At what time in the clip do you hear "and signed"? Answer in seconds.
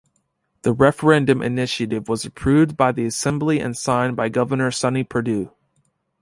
3.59-4.15